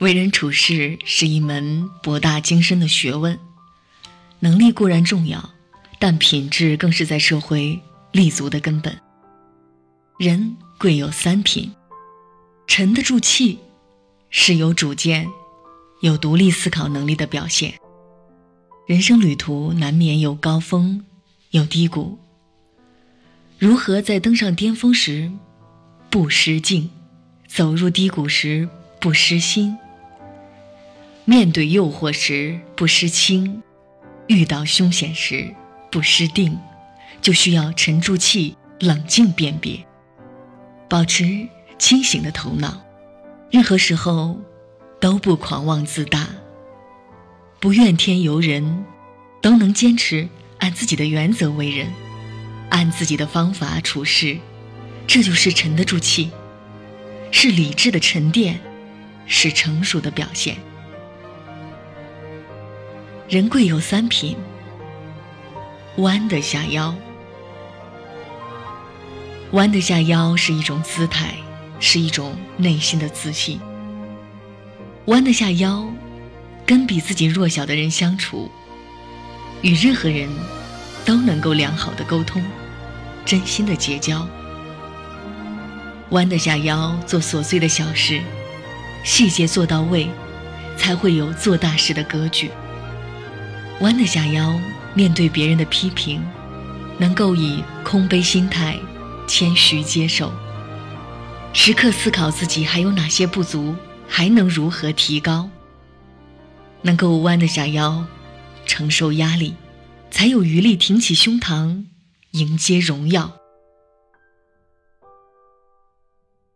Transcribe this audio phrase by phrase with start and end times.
[0.00, 3.38] 为人处事是一门博大精深的学问，
[4.40, 5.50] 能力固然重要，
[5.98, 7.80] 但品质更是在社会
[8.12, 9.00] 立足的根本。
[10.18, 11.72] 人贵有三品：
[12.66, 13.58] 沉得住气，
[14.30, 15.28] 是有主见、
[16.00, 17.74] 有独立思考能力的表现。
[18.86, 21.04] 人生旅途难免有高峰，
[21.50, 22.18] 有低谷。
[23.58, 25.30] 如何在登上巅峰时
[26.10, 26.90] 不失劲，
[27.46, 28.68] 走入低谷时
[29.00, 29.74] 不失心？
[31.26, 33.62] 面对诱惑时不失清，
[34.26, 35.54] 遇到凶险时
[35.90, 36.58] 不失定，
[37.22, 39.82] 就需要沉住气，冷静辨别，
[40.86, 42.84] 保持清醒的头脑。
[43.50, 44.38] 任何时候
[45.00, 46.28] 都不狂妄自大，
[47.58, 48.84] 不怨天尤人，
[49.40, 50.28] 都能坚持
[50.58, 51.86] 按自己的原则为人，
[52.68, 54.36] 按自己的方法处事，
[55.06, 56.30] 这就是沉得住气，
[57.30, 58.60] 是理智的沉淀，
[59.24, 60.58] 是成熟的表现。
[63.26, 64.36] 人贵有三品：
[65.96, 66.94] 弯得下腰。
[69.52, 71.34] 弯得下腰是一种姿态，
[71.80, 73.58] 是一种内心的自信。
[75.06, 75.86] 弯得下腰，
[76.66, 78.50] 跟比自己弱小的人相处，
[79.62, 80.28] 与任何人
[81.06, 82.44] 都能够良好的沟通，
[83.24, 84.28] 真心的结交。
[86.10, 88.20] 弯得下腰做琐碎的小事，
[89.02, 90.10] 细节做到位，
[90.76, 92.50] 才会有做大事的格局。
[93.80, 94.58] 弯得下腰，
[94.94, 96.24] 面对别人的批评，
[96.96, 98.78] 能够以空杯心态，
[99.26, 100.32] 谦虚接受。
[101.52, 103.74] 时刻思考自己还有哪些不足，
[104.08, 105.50] 还能如何提高。
[106.82, 108.06] 能够弯得下腰，
[108.64, 109.54] 承受压力，
[110.10, 111.84] 才有余力挺起胸膛，
[112.30, 113.32] 迎接荣耀。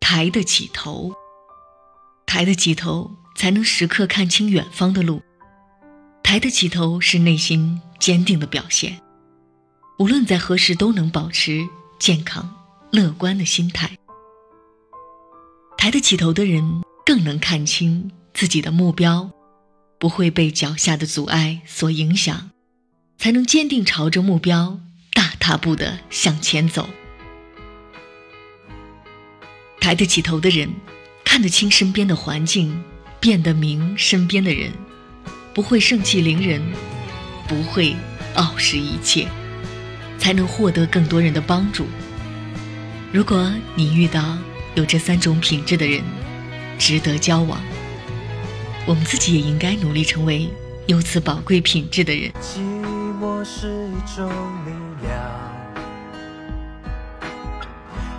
[0.00, 1.14] 抬得起头，
[2.26, 5.22] 抬得起头，才能时刻看清远方的路。
[6.28, 9.00] 抬得起头是内心坚定的表现，
[9.98, 11.66] 无论在何时都能保持
[11.98, 12.54] 健康
[12.92, 13.96] 乐观的心态。
[15.78, 19.30] 抬得起头的人更能看清自己的目标，
[19.98, 22.50] 不会被脚下的阻碍所影响，
[23.16, 24.78] 才能坚定朝着目标
[25.14, 26.90] 大踏步的向前走。
[29.80, 30.74] 抬得起头的人，
[31.24, 32.84] 看得清身边的环境，
[33.18, 34.70] 辨得明身边的人。
[35.58, 36.62] 不会盛气凌人，
[37.48, 37.96] 不会
[38.36, 39.26] 傲视一切，
[40.16, 41.84] 才能获得更多人的帮助。
[43.10, 44.38] 如果你遇到
[44.76, 46.00] 有这三种品质的人，
[46.78, 47.60] 值得交往，
[48.86, 50.48] 我们自己也应该努力成为
[50.86, 52.30] 有此宝贵品质的人。
[52.40, 52.60] 寂
[53.20, 54.30] 寞是一种
[54.64, 54.70] 力
[55.02, 55.12] 量，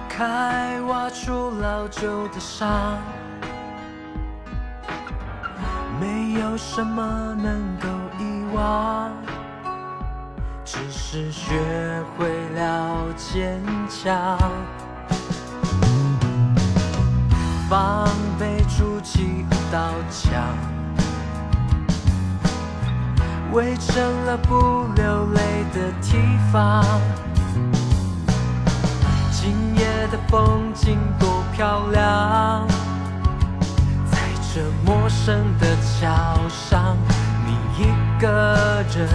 [0.10, 3.02] 开挖出老旧的伤。
[6.00, 7.04] 没有什么
[7.36, 7.88] 能够
[8.18, 9.12] 遗忘，
[10.64, 11.52] 只是学
[12.18, 14.38] 会了坚强。
[17.70, 18.08] 防
[18.40, 20.32] 备筑起一道墙，
[23.52, 26.18] 围成了不流泪的堤
[26.52, 26.84] 防。
[29.32, 32.79] 今夜的风景多漂亮。
[35.30, 36.98] 的桥上，
[37.46, 39.08] 你一个人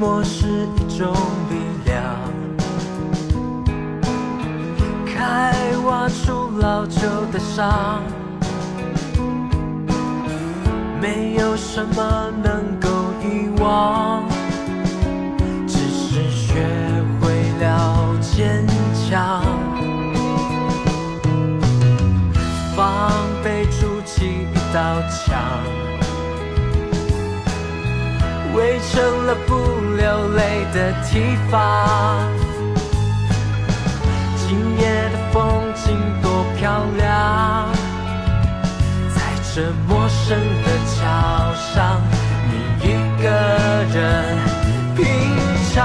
[0.00, 1.14] 默是一种
[1.50, 1.94] 力量，
[5.04, 5.52] 开
[5.84, 8.02] 挖出老旧的伤，
[11.02, 12.88] 没有什么能够
[13.22, 14.24] 遗忘，
[15.68, 16.64] 只是学
[17.20, 17.28] 会
[17.60, 18.66] 了坚
[19.06, 19.44] 强。
[22.74, 23.12] 防
[23.44, 24.80] 备筑起一道
[25.10, 25.29] 墙。
[28.60, 29.56] 汇成了不
[29.96, 32.28] 流泪的提防。
[34.36, 34.48] 今
[34.78, 35.40] 夜的风
[35.74, 37.72] 景多漂亮，
[39.14, 39.18] 在
[39.54, 41.00] 这陌生的桥
[41.54, 42.02] 上，
[42.50, 42.52] 你
[42.84, 42.86] 一
[43.22, 43.30] 个
[43.94, 43.98] 人
[44.94, 45.06] 品
[45.72, 45.80] 尝。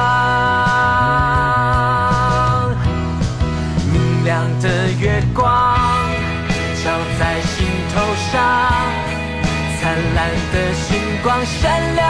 [3.90, 3.96] 明
[4.26, 5.46] 亮的月光
[6.84, 7.56] 照在心
[7.96, 7.96] 头
[8.34, 8.36] 上，
[9.80, 9.82] 灿
[10.14, 10.20] 烂
[10.52, 12.04] 的星光闪亮，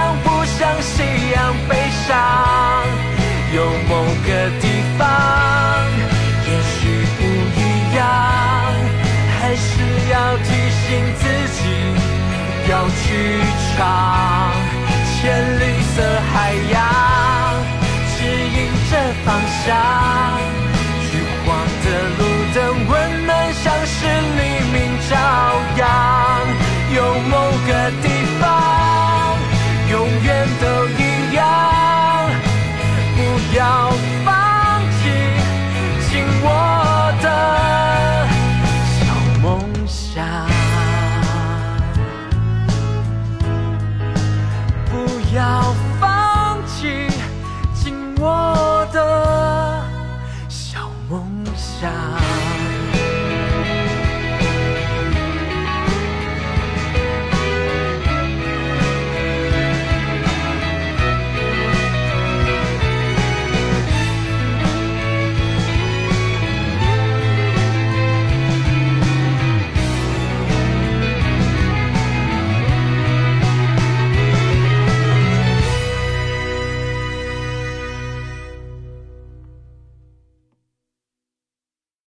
[13.77, 14.51] 港。
[15.25, 17.63] 浅绿色海洋
[18.15, 20.44] 指引着方向。